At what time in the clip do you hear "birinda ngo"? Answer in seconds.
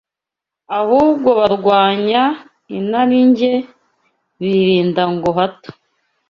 4.39-5.29